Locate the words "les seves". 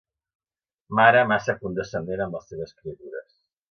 2.41-2.79